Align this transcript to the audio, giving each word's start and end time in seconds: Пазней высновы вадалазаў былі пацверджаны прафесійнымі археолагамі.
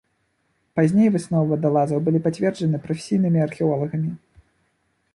Пазней 0.79 1.11
высновы 1.15 1.45
вадалазаў 1.51 2.03
былі 2.07 2.23
пацверджаны 2.25 2.83
прафесійнымі 2.89 3.39
археолагамі. 3.49 4.11